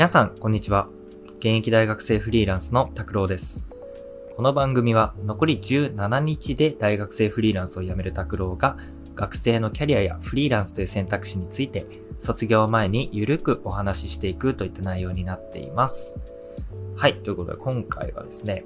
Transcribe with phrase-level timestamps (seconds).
[0.00, 0.88] 皆さん、こんにちは。
[1.40, 3.74] 現役大学生フリーランスの拓郎です。
[4.34, 8.78] この番組は残り17日で大学生フリーランスを辞める拓郎が
[9.14, 11.84] 学生のキャリアやフリーランスという選択肢について
[12.18, 16.18] 卒業前にゆるくお話ししていくといった内容になっています。
[16.96, 17.16] はい。
[17.16, 18.64] ということで今回はですね、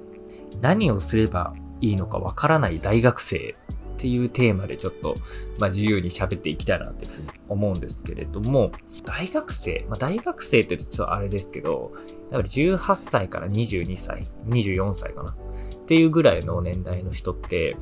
[0.61, 3.55] 何をすればいいのかわからない大学生
[3.95, 5.17] っていうテーマでちょっと、
[5.57, 8.71] まあ、自由に喋っていきたいなっていうふうに思うんですけれども、
[9.05, 11.91] 大学生、まあ、大学生って言うとちょっとあれですけど、
[12.31, 17.77] やっぱり18歳から22歳、24歳かなっていうぐらいの年代の人って、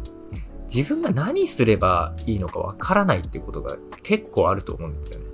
[0.74, 5.26] 自分が何すればいいのかわからないっていうことが結構あると思うんですよね。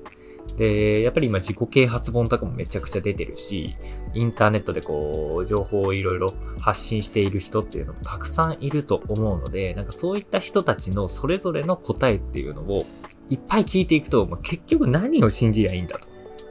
[0.57, 3.75] で、やっぱり今自己啓発本とかもめちゃくちゃ出てるし、
[4.13, 12.85] インターネットでこう、情報をいろいろ発信している人っていうのもたくさんいると思うので、なんかそういった人たちのそれぞれの答えっていうのを
[13.30, 16.08] いっぱい聞いていくと、まあ、結局何を信じりゃいいんだと。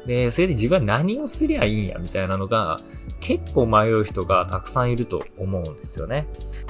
[0.07, 2.81] で、それで自分は何をすりゃいいんや、みたいなのが、
[3.21, 6.27] 結構迷う人がたくさんいると思うんですよね。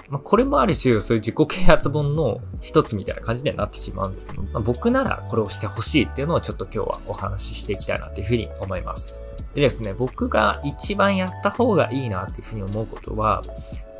[0.08, 9.24] まあ、これもある種、そういう自己啓発本の一つみたいな感じになってしまうんですけど、まあ、僕ならこれをしてほしいっていうのをちょっと今日はお話ししていきたいなっていうふうに思います。
[9.54, 13.44] でですね、僕が一番やった方がいいなっていうふうに思うことは、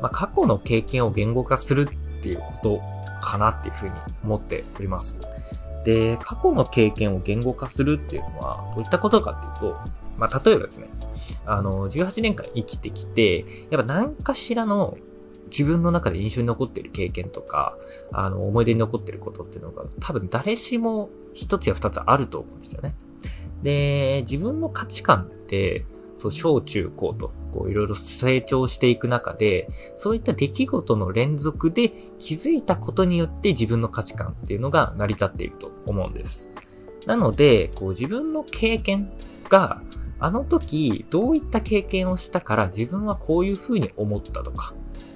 [0.01, 1.87] まあ、過去の経験を言語化する
[2.19, 2.81] っていうこと
[3.21, 3.93] かなっていうふうに
[4.23, 5.21] 思っております。
[5.83, 9.77] で、過去の経験を言語化するっていうのは、どういったことかっていうと、
[10.17, 10.89] まあ、例えばですね、
[11.45, 14.97] あの、18年間生きてきて、やっぱ何かしらの
[15.49, 17.75] 自分の中で印象に残っている経験とか、
[18.11, 22.95] あの、思い出に残っていることっていうのが、多分誰しも一つや二つあると思うんですよね。
[23.63, 25.85] で、自分の価値観って、
[26.19, 36.49] そう、小中高と、こう、いろいろ成長していく中で、そういった出来事の連続で気づいたことによって自分の価値観っていうのが成り立っていると思うんです。
[37.05, 39.11] なので、こう、自分の経験
[39.49, 39.81] が、
[40.19, 44.73] あの時、どういった経験をしたから自分はこういう風に思ったとか、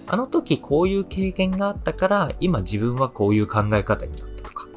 [0.07, 4.67] あの時こういう経験があったから、今自分はこういう考え方になったとか、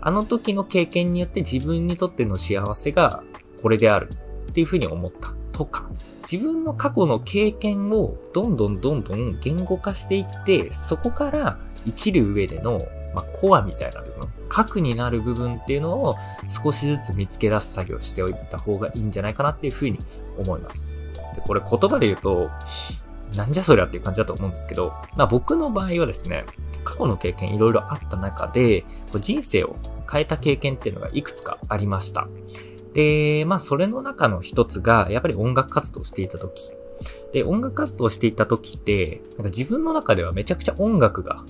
[0.00, 3.22] あの時の経験によって自分にとっての幸せが
[3.62, 4.10] これである
[4.50, 5.88] っていう風に思ったとか、
[6.30, 12.80] 自分の過去の経験をどんどんどんどん言語化していって、そこから生きる上での、
[13.14, 16.16] まあ、コアみたいな部分、核になる部分っていうのを
[16.48, 20.00] 少しずつ見つけ出す作業をしておいた方がいいんじゃないかなっていう風に
[20.36, 20.98] 思います。
[21.36, 22.50] で、これ言葉で言うと、
[23.36, 26.44] なんじゃそりゃっていう感じだと思うんですけど、まあ僕の場合はですね、
[26.84, 28.84] 過去の経験いろいろあった中で、
[29.20, 29.76] 人生を
[30.10, 32.26] 変えた経験っていうのがいくつかありました。
[32.94, 36.72] で、まあそれの中の一つが、やっぱり音楽活動していた時。
[37.32, 41.44] で、音楽活動していた時って、なんか自分の中ではめちゃくちゃ音楽が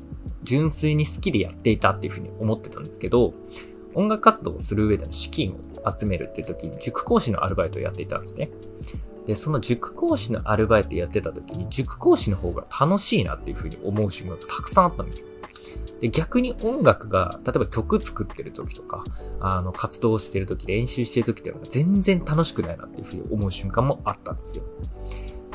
[0.45, 3.35] 純粋に好きでやっていたっていうふうに思ってたんですけど、
[3.95, 5.53] 音楽活動をする上での資金
[5.85, 8.51] を集めるっていう時に塾講師のアルバイトをやっていたんですね。
[9.27, 15.29] で、その塾講師のアルバイトやってた時に、塾講師の方が楽しいなっていう風に思う瞬間がたくさんあったんですよ。
[16.03, 19.05] で、逆に音楽が、例えば曲作ってる時とか、
[19.39, 24.65] あの、活動してる時、練習してる時っていうのが全然楽しくないなっていう風に思う瞬間もあったんですよ。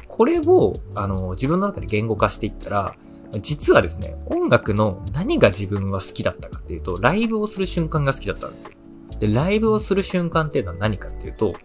[0.08, 2.96] これを、あの、自分の中で言語化していったら、
[3.42, 8.72] 実はですね、音楽の何が自分は好きだったかっていうと、ライブをする瞬間が好きだったんですよ。
[9.20, 11.56] で、ライブをする瞬間っていうのは何かっていうと、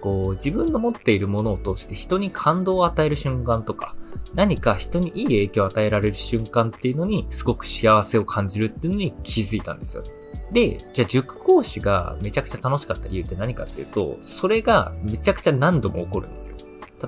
[0.00, 3.94] こう、自分の持っているものを通して人に感動を与える瞬間とか、
[4.34, 10.04] 何か人にいい影響を与えられる瞬間っていうのに、すごく幸せを感じるっていうのに気づいたんですよ。
[10.52, 16.56] で、じゃあ塾講師がめちゃくちゃ楽しかった理由って何かっていうと、それがめちゃくちゃ何度も起こるんですよ。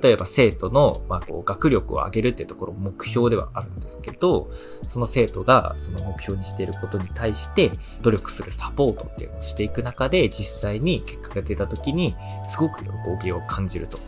[0.01, 4.51] 例えば生徒の、まあ、こう学力を上げるっていうところ目標ではあるんですけど、
[4.89, 12.15] その生徒がその目標にしていることに対して努力するサポートっていうのをしていく中で実際に結果が出た時に
[12.47, 12.91] すごく喜
[13.25, 13.99] びを感じると。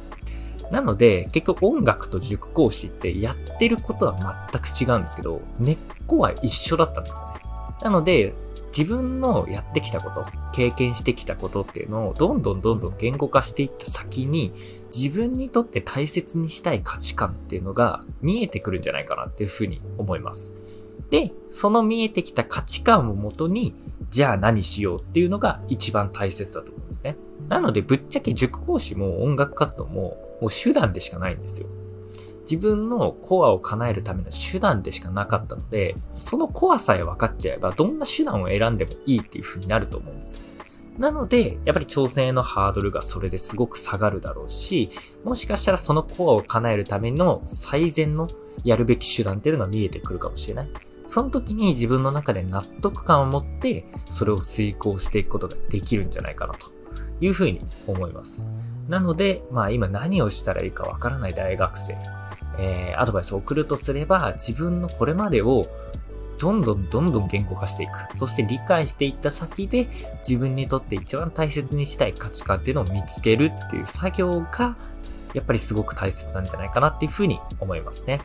[0.71, 7.41] なので結局音楽と塾講師ってやってることは全く違うんですけど、根っこは一緒だったんですよね。
[7.83, 8.33] なので
[8.77, 14.53] 自分のやってきたこと、経験してきたことっていうのをどんどんどんどん言語化していった先に
[14.95, 20.53] 自分にとって大切にしたい価値観っていうのが見えてくるんじゃないかなっていうふうに思います。
[21.11, 23.75] で、その見えてきた価値観をもとに、
[24.11, 27.17] じゃあ何しようっていうのが一番大切だと思うんですね。
[27.49, 31.69] なのでぶっちゃけ塾講師も音楽活動ももう手段でしかないんですよ。
[32.51, 40.43] 自分のコアを叶えるための手段でしかなかったので、そのコアさえ分かっちゃえば、どんな手段を選んでもいいっていう風になると思うんです。
[40.99, 44.91] なので、やっぱり挑戦へのハードルがそれですごく下がるだろうし、
[45.25, 48.29] もしかしたらそのコアを叶えるための最善の
[48.63, 50.71] やるべき手段っていうのが見えてくるかもしれない。
[51.07, 56.67] その時に自分の中で納得感を持って、それを遂行していくことができるんじゃないかなと
[57.21, 58.45] いうふうに思います。
[58.89, 61.97] なので、まあ今何をしたらいいかわからない大学生、
[62.59, 65.67] えー、アドバイスを送るとすれば、自分のこれまでを
[66.39, 68.19] どんどんどんどん言語化していく。
[68.19, 69.89] そして理解していった先で、
[70.27, 74.77] 自分にとって一番大切にしたい価値観っていうのを見つけるっていう作業が、
[75.33, 78.21] やっぱりすごく大切なんじゃないかなっていうふうに思いますね。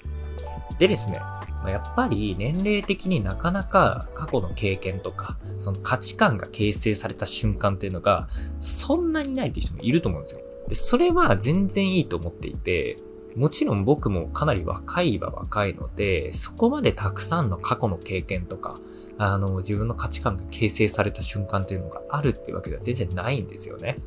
[0.77, 1.19] でですね、
[1.67, 8.29] やっぱり年齢的になかなか過去の経験とか、その価値観が形成された瞬間っていうのが、
[8.59, 10.41] そんなにないっていう人もいると思うんですよ。
[10.69, 12.97] で、それは全然いいと思っていて、
[13.35, 18.79] もちろん僕もかなり若いは若いので、そこまでたくさんの過去の経験とか、
[19.17, 23.97] あの、自分の価値観が形成された瞬間っていうのがあるってわけでは全然ないんですよね。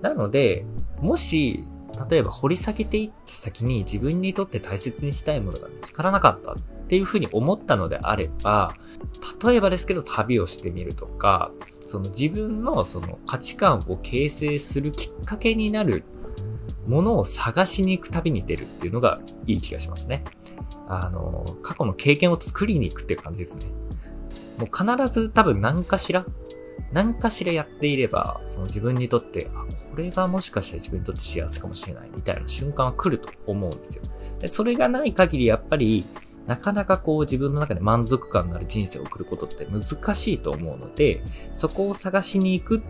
[0.00, 0.64] なので、
[1.00, 1.64] もし
[2.10, 6.58] 例えば掘り下げていった先に自分にとって大切にしたいものが見つからなかったっ
[6.88, 8.74] ていうふうに思ったのであれば、
[9.44, 11.52] 例えばですけど旅をしてみるとか、
[11.86, 16.04] その自分のその価値観を形成するきっかけになる
[16.86, 20.24] ものを探しに行く旅に出るっていうのがいい気がしますね。
[20.88, 23.66] あの、過去の経験を作りに行くっていう感じですね。
[24.58, 26.26] もう必ず多分何かしら
[26.92, 34.02] 何かしらやっていれば、その自分にとって、あ、これがもしかしたら自分にとって幸せかもしれないみたいな瞬間は来ると思うんですよ。
[34.40, 36.04] でそれがない限りやっぱり、
[36.46, 41.22] なかなかこう自分の中で満足感のある人生を送ることって難しいと思うので、
[41.54, 42.82] そこを探しに行くっ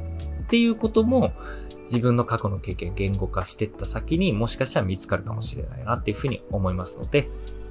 [0.49, 1.33] ていうことも、
[1.83, 7.29] 自分の過去の経験言語化していった先にもしかしたら見つかるかもしれないなっていうふうに思いますので、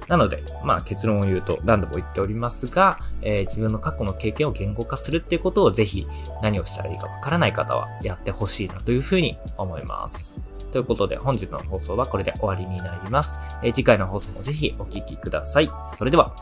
[0.08, 6.06] なので、まあ結論を言うと何度も言っておりますが、えー、自分の過去の経験を言語化するっていうことをぜひ
[6.42, 10.42] 何をしたらいいかわからない方はやってほしいなというふうに思います。
[10.72, 13.38] ということで本日の放送はこれで終わりになります。
[13.62, 15.70] えー、次回の放送もぜひお聴きください。
[15.94, 16.34] それでは。